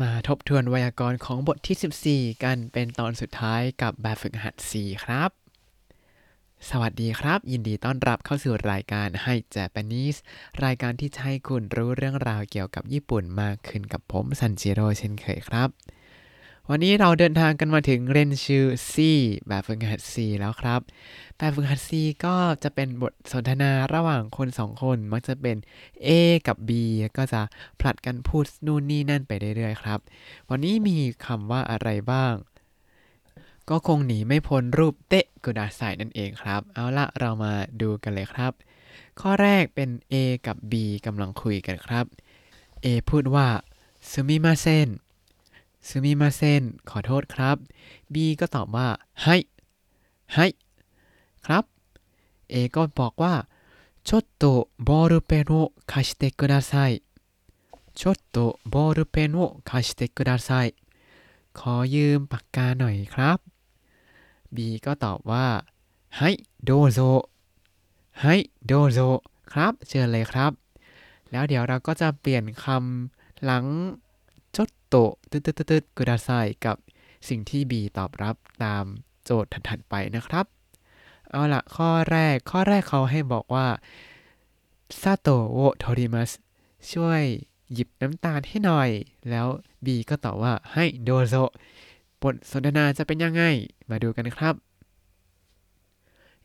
[0.00, 5.30] มาทบทวนไวยากรณ์ของบทที่ 14 กันเป็นตอนสุดท้ายกับแบบฝึกหัด 4 ครับ
[6.70, 10.16] สวัสดีครับ ยินดีต้อนรับเข้าสู่รายการให้เจแปนิส
[10.64, 15.68] รายการที่จะให้คุณรู้เรื่องราวเกี่ยวกับญี่ปุ่นมากขึ้นกับผมซันจิโร่เช่นเคยครับ
[16.70, 19.10] วันนี้เราเดินทางกันมาถึงเรนชิวซี
[19.48, 20.80] แบบฝึกหัด4แล้วครับ
[21.36, 21.90] แบบฝึกหัด C
[22.24, 25.56] ก็จะเป็นบทสนทนาระหว่างคนสองคนมักจะเป็น
[26.06, 26.08] A
[26.46, 26.70] กับ B
[27.16, 27.40] ก็จะ
[27.80, 30.00] ผลัดกันพูดนู่นนี่นั่นไปเรื่อยๆครับ
[30.50, 30.96] วันนี้มี
[31.26, 32.34] คำว่าอะไรบ้าง
[33.70, 38.52] ก็คงหนีไม่พ้นรูปเตะกุดาใส่นั่นเองครับ เอาละเรามาดูกันเลยครับ
[39.20, 40.14] ข้อแรกเป็น A
[40.46, 40.74] กับ B
[41.06, 42.04] กำลังคุยกันครับ
[42.84, 43.46] A พูดว่า
[44.10, 44.88] ซูมิมาเซน
[45.87, 47.57] ซูมิมาเซนขอโทษครับ
[48.13, 48.87] B ก็ตอบว่า
[49.23, 49.35] ให้
[50.33, 50.47] ให้
[51.45, 51.63] ครับ
[52.53, 53.35] A ก็บอกว่า
[54.07, 54.43] ちょっと
[54.87, 57.03] ボールペンを貸してください
[57.99, 60.75] ちょっとボールペンを貸してください
[61.59, 63.37] ขอยืมปากกาหน่อยครับ
[64.55, 65.47] B ก็ตอบว่า
[66.17, 66.29] ให้
[66.63, 66.99] โดโซ
[68.21, 68.99] ให้โดโซ
[69.51, 70.51] ครับ เชิญเลยครับ
[71.31, 74.10] แล้วเดี๋ยวเราก็จะเปลี่ยนคำหลังจด
[74.92, 74.98] โต
[75.30, 76.28] ตึ๊ดตึ๊ดตึ๊ดกุดาไซ
[76.66, 76.76] กับ
[77.28, 78.84] สิ่งที่ B ตอบรับตาม
[79.24, 80.46] โจทย์ถัดๆไปนะครับ
[81.30, 83.66] เอาละข้อแรกข้อแรกเขาให้บอกว่า
[85.00, 86.30] ซาโตโอโทริมัส
[86.92, 87.22] ช่วย
[87.72, 88.90] หยิบน้ำตาลให้หน่อย
[89.30, 89.46] แล้ว
[89.84, 91.34] B ก็ตอบว่าให้โดโซ
[92.22, 93.42] บทสนทนาจะเป็นยังไง
[93.90, 94.54] มาดูกันครับ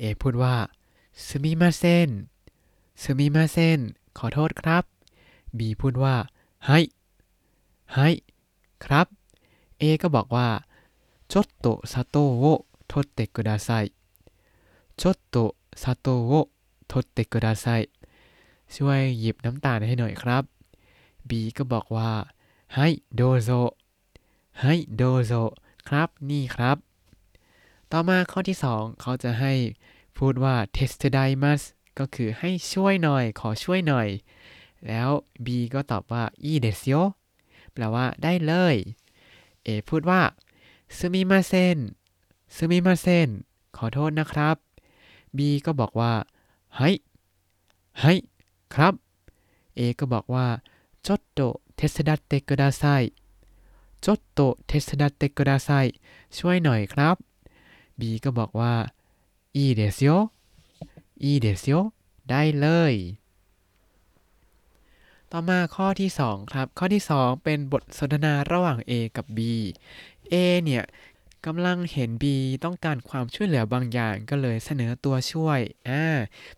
[0.00, 0.54] A พูดว่า
[1.26, 2.10] ซูมิมาเซน
[3.02, 3.80] ซูมิมาเซน
[4.18, 4.84] ขอโทษครับ
[5.58, 6.14] B พูดว่า
[6.66, 6.78] ให้
[7.94, 8.08] ให้
[8.85, 9.07] ครับ
[9.81, 10.49] A ก็บอกว่า
[11.31, 13.93] ちょっと砂糖を取ってください
[14.97, 16.49] ちょっと砂糖を
[16.87, 17.89] 取ってください
[18.75, 20.43] ช่วยหยิบน้ำตาลให้หน่อยครับ
[21.29, 22.11] B ก็บอกว่า
[22.75, 23.49] ให้โดโซ
[24.61, 25.31] ให้โดโซ
[25.87, 26.77] ครับนี่ครับ
[27.91, 29.53] ต่อมาข้อที่ 2 เขาจะให้
[30.17, 31.61] พูดว่าเทสเตไดมัส
[31.99, 34.07] ก็คือให้ช่วยหน่อย ขอช่วยหน่อย
[34.87, 35.09] แล้ว
[35.45, 36.93] B ก็ตอบว่าอีเดสโย
[37.74, 38.76] แปลว่าได้เลย
[39.64, 40.20] เอ พูดว่า
[40.96, 41.78] すみません
[42.56, 43.28] すみません
[43.76, 44.56] ขอโทษนะครับ
[45.36, 46.12] B ก็บอกว่า
[46.76, 46.82] はい
[48.00, 48.04] はい
[48.74, 48.94] ครับ
[49.78, 50.46] A ก็บอกว่า
[51.06, 51.40] ちょっと
[51.76, 55.70] 手伝ってくださいちょっと手伝ってください
[56.36, 57.16] ช่วยหน่อยครับ
[57.98, 58.74] B ก็บอกว่า
[59.56, 60.12] อีเดซิโอ
[61.22, 61.76] อีเดซิโอ
[62.30, 62.94] ได้เลย
[65.32, 69.38] ต่อมาข้อที่ 2 ครับ ข้อที่ 2 เป็นบทสนทนาระหว่าง A กับ B
[70.32, 70.84] A เนี่ย
[71.46, 72.24] กำลังเห็น B
[72.64, 76.04] ต้องการความช่วยเหลือบางอย่างก็เลยเสนอตัวช่วยอ่า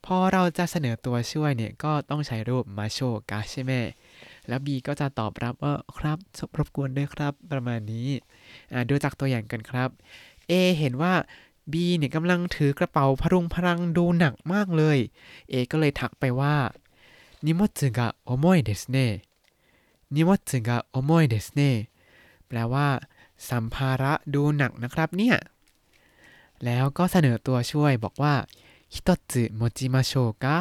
[0.04, 3.00] พอเราจะเสนอตัวช่วยเนี่ยก็ต้องใช้รูปมาโช
[3.30, 3.72] กะใช่ไหม
[4.48, 6.18] แล้ว B ก็จะตอบรับว่าครับ
[6.58, 8.08] รบกวนด้วยครับประมาณนี้
[8.72, 9.90] อ่าดูจากตัวอย่างกันครับ
[10.50, 11.14] A เห็นว่า
[11.72, 14.98] B เนี่ยกำลังถือกระเป๋าพรุงพรังดูหนักมากเลย
[15.50, 16.56] A ก็เลยทักไปว่า
[17.45, 19.07] นิมตสึกะโอโมยเดสเน่
[20.15, 21.69] นิมตสึกะโอโมยเดสเน่
[22.47, 22.87] แปลว่า
[23.49, 25.37] สัมภาระดูหนักนะครับเนี่ย
[26.65, 28.35] แล้วก็เสนอตัวช่วยบอกว่า
[28.93, 30.13] ฮิโตสึโมจิมาโช
[30.43, 30.57] กะ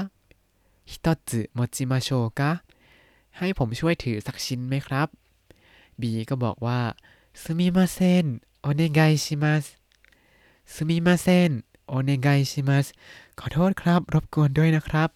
[0.90, 2.50] ฮิโตสึโมจิมาโชกะ
[3.38, 5.08] ให้ผมช่วยถือสักชิ้นไหมครับ
[6.00, 6.80] B ก็บอกว่า
[7.42, 8.24] すみません
[8.64, 9.64] お願いします
[10.72, 11.50] すみません
[11.88, 12.86] โอเนไกชิมัส
[13.38, 15.10] ขอโทษครับ รบกวนด้วยนะครับ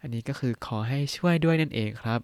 [0.00, 2.20] อันนี้ก็คือขอให้ช่วยด้วยนั่นเองครับ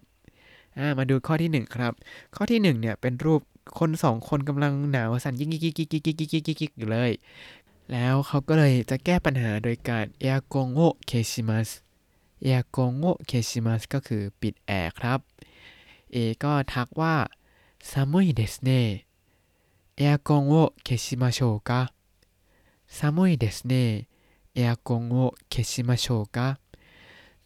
[0.97, 1.93] มาดูข้อที่ 1 ครับ
[2.35, 3.41] ข้อที่ 1 เนี่ยเป็นรูป
[3.79, 7.11] คนสองคนกำลังหนาวสั่นยิ่งยิ่งยิ่งยิ่อยู่เลย
[7.91, 11.69] แล้วเขาก็เลยจะแก้ปัญหาโดยการเอียกงโอเคชิมัส
[12.41, 15.19] エアコンを消しますก็คือปิดแอร์ครับ
[16.11, 17.15] เอก็ทักว่า
[17.89, 21.81] 寒いですねエアコンを消しましょうか
[22.97, 26.47] 寒いですねエアコンを消しましょうか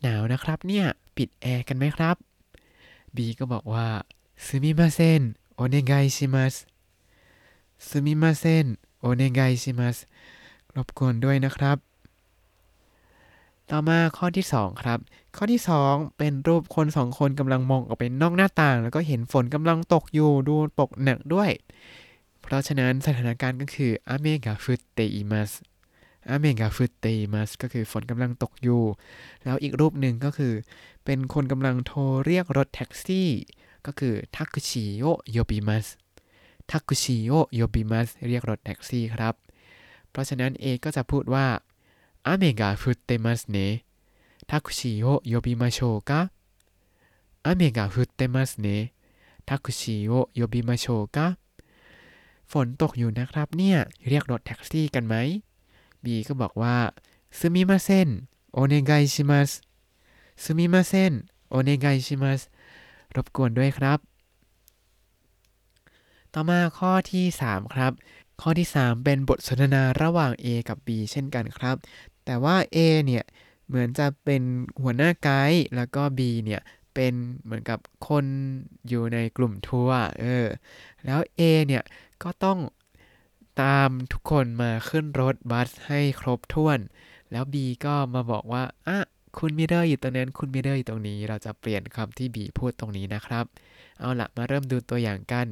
[0.01, 0.85] หนาวนะครับเนี่ย
[1.17, 2.16] ปิดแอร์กันไหมครับ
[3.16, 3.88] บีก็บอกว่า
[4.45, 5.22] すみません
[5.55, 6.55] お願いします
[7.87, 8.66] すみません
[8.99, 9.97] お願いします
[10.75, 11.78] รบกวนด้วยนะครับ
[13.70, 14.99] ต่อมาข้อที่ 2 ครับ
[15.35, 21.49] ข้อที่ 2 เป็นรูปคนสองคนกำลังมองออกไปนอกหน้าต่าง แล้วก็เห็นฝนกำลังตกอยู่ดูปกหนักด้วย
[22.41, 25.52] เพราะฉะนั้นสถานการณ์ก็คืออเมกาฟุตเตอิมัส
[26.29, 28.84] อเมงกาฟุตเตมัสก็คือฝนกำลังตกอยู่
[29.44, 30.53] แล้วอีกรูปหนึ่งก็คือ
[31.06, 33.29] เป็นคนกำลังโทรเรียกรถแท็กซี่
[33.85, 35.88] ก็คือทักคุชิโยโยบิมัส
[36.72, 39.35] タクシーを呼びますเรียกรถแท็กซี่ครับ
[40.09, 41.47] เพราะฉะนั้นเอก็จะพูดว่า
[42.25, 46.22] 雨が降ってますねタクシーを呼びましょうか
[47.46, 51.28] 雨が降ってますねタクシーを呼びましょうか
[52.52, 53.78] ฝนตกอยู่นะครับเนี่ย
[54.08, 55.16] เรียกรถแท็กซี่กันไหม
[56.03, 56.77] บีก็บอกว่า
[57.39, 58.07] すみません
[58.57, 59.49] お願いします
[60.43, 61.11] すみません
[61.53, 62.39] お願いします
[63.15, 63.99] รบกวนด้วยครับ
[66.33, 67.91] ต่อมาข้อที่ 3 ครับ
[68.41, 71.75] ข้อที่ 3 เป็นบทสนทนาระหว่าง A กับ B เช่นกันครับ
[72.25, 73.23] แต่ว่า A เนี่ย
[73.67, 74.41] เหมือนจะเป็น
[74.81, 76.61] หัวหน้าไกด์แล้วก็ B เนี่ย
[76.93, 77.13] เป็น
[77.43, 78.25] เหมือนกับคน
[78.87, 80.47] อยู่ในกลุ่มทัวร์เออ
[81.05, 81.83] แล้ว A เนี่ย
[82.23, 82.57] ก็ต้อง
[83.61, 86.79] ตามทุกคนมาขึ้นรถบัสให้ครบถ้วน
[87.31, 88.99] แล้วบีก็มาบอกว่าอะ
[89.37, 93.46] คุณมิเรอร์อยู่ตรงนั้น คุณมิเรอร์อยู่ตรงนี้ เราจะเปลี่ยนคำที่บีพูดตรงนี้นะครับ
[93.99, 95.47] เอาละมาเริ่มดูตัวอย่างกัน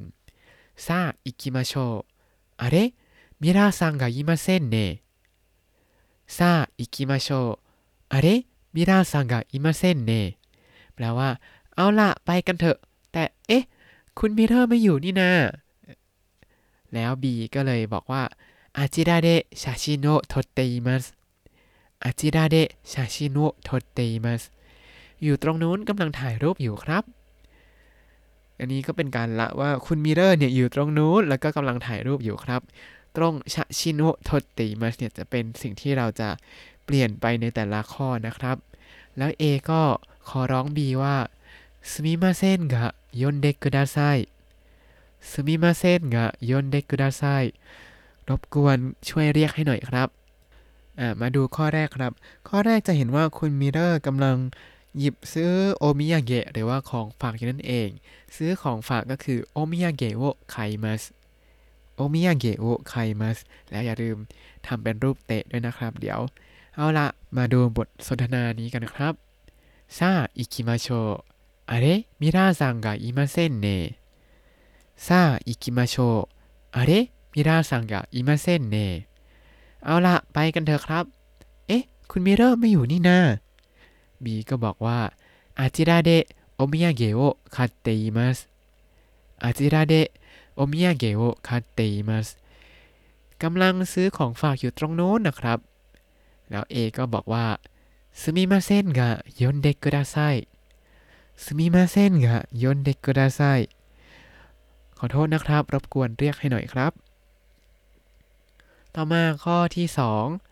[0.86, 10.22] さあ行きましょうあれミラーさんがいませんねさあ行きましょうあれミラーさんがいませんね
[10.94, 11.30] แปลว่า
[11.76, 12.78] เอาละไปกันเถอะ
[13.12, 13.64] แต่เอ๊ะ
[14.20, 15.34] คุณมิเรอร์ไม่อยู่นี่นา
[16.94, 17.26] แล้ว B
[17.56, 18.24] ก็เลยบอกว่า
[18.78, 21.04] あちらで写真を撮っています
[22.04, 24.42] あちらで写真を撮っています
[25.24, 27.04] อยู่ตรงนู้นกำลังถ่ายรูปอยู่ครับ
[28.60, 32.62] อันนี้ก็เป็นการละว่าคุณมิเรอร์เนี่ยอยู่ตรงนู้นแล้วก็กำลังถ่ายรูปอยู่ครับ
[33.16, 36.30] ตรง写真を撮っていますเนี่ยจะเป็นสิ่งที่เราจะ
[36.86, 38.58] เปลี่ยนไปในแต่ละข้อนะครับ
[39.18, 39.82] แล้ว A ก็
[40.30, 41.16] ขอร้อง B ว่า
[41.92, 43.98] すみませんが呼んでくださ
[45.30, 47.24] い すみませんが呼んでください
[48.30, 48.78] รบกวน
[49.10, 50.10] ช่วยเรียกให้หน่อยครับ
[51.22, 52.14] มาดูข้อแรกครับ
[52.48, 54.36] ข้อแรกจะเห็นว่าคุณมิเรอร์กำลัง
[54.98, 57.90] หยิบซื้อโอมิยาเกะหรือว่าของฝากอยู่นั่นเอง
[58.36, 61.02] ซื้อของฝากก็คือโอมิยาเกะโอไคมัส
[61.96, 63.38] โอมิยาเกะโอไคมัส
[63.70, 64.18] แล้วอย่าลืม
[64.66, 66.20] ทำเป็นรูปเตะด้วยนะครับ เดี๋ยว
[66.76, 67.08] เอาละ
[67.38, 69.14] มาดูบทสนทนานี้กันนะครับ
[69.98, 70.88] ซาอิคิมาโช
[71.70, 71.86] อะเร
[72.20, 73.68] มิราซังกะอิมาเซนเน
[75.08, 75.94] さあ行きましょ
[77.34, 78.76] うミラーさんがいませんね
[79.86, 81.06] เอาละไปกันเถอะครับ
[81.68, 83.20] เอ๊ะ คุณมิเรอร์ไม่อยู่นี่นา
[84.24, 85.00] บีก็บอกว่า
[85.60, 92.28] あちらでお土産を買っていますあちらでお土産を買っています
[93.42, 95.60] กำลังซื้อของฝากอยู่ตรงโน้นนะครับ
[96.50, 97.46] แล้วเอก็บอกว่า
[98.20, 99.10] すみませんが呼
[99.40, 100.16] んでください
[101.44, 103.42] ซึมิมาเซนกะยนเดกุดาไซ
[105.00, 106.92] ขอโทษนะครับ รบกวนเรียกให้หน่อยครับ
[108.96, 109.88] ต่อมาข้อที่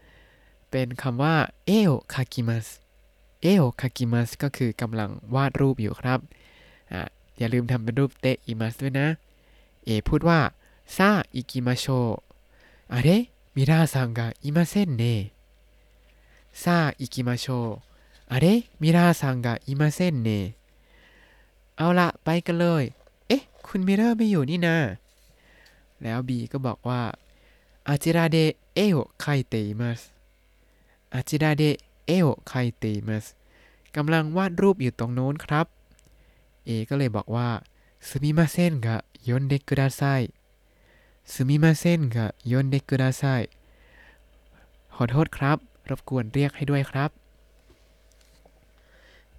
[0.03, 1.35] 2 เป็นคำว่า
[1.65, 2.67] เอโอคากิมัส
[3.41, 6.19] เอโอคากิมัสก็คือกำลังวาดรูปอยู่ครับ
[6.91, 6.93] อ
[7.37, 9.07] อย่าลืมทำเป็นรูปเตะอิมัสด้วยนะ
[9.85, 10.39] เอพูดว่า
[10.95, 11.85] ซาอิกิมาโช
[12.93, 13.09] อะเร
[13.55, 15.03] มิราซังกะอิมาเซนเน
[16.63, 18.45] さあ行きましょうあれ
[18.81, 20.29] ミラーさんがいませんね
[21.77, 22.83] เอาละไปกันเลย
[23.66, 24.76] คุณมิเรอร์ไม่อยู่นี่นา
[26.02, 27.02] แล้วบีก็บอกว่า
[27.88, 28.38] อาจิระเด
[28.74, 30.00] เอโอไคเตมัส
[31.14, 31.62] อาจิระเด
[32.06, 33.24] เอโอไคเตมัส
[33.96, 35.66] กำลังวาดรูปอยู่ตรงโน้นครับ
[36.64, 37.48] เอก็เลยบอกว่า
[38.08, 38.88] すみませんが
[39.26, 40.22] 呼んでください
[41.32, 43.42] すみませんが呼んでください
[44.94, 45.58] ขอโทษครับ
[45.88, 47.10] รบกวนเรียกให้ด้วยครับ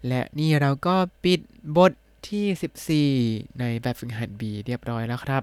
[0.07, 1.39] และนี่เราก็ปิด
[1.77, 1.91] บท
[2.28, 3.06] ที่
[3.44, 5.42] 14 ในแบบฝึกหัด B เรียบร้อยแล้วครับ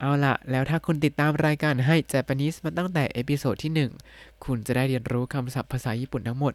[0.00, 6.52] เอาละแล้วถ้าคุณติดตามรายการให้ Japanese มาตั้งแต่เอพิโซดที่ 1 คุณจะได้เรียนรู้คำศัพท์ภาษาญี่ปุ่นทั้งหมด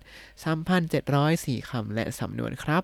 [1.04, 2.84] 3,704คำและสำนวนครับ